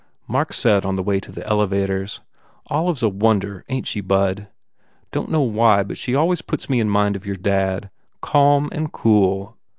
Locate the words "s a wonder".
2.97-3.63